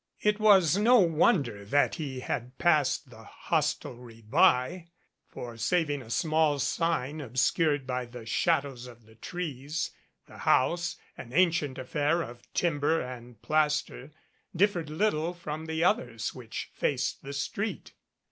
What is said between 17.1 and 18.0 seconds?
the street.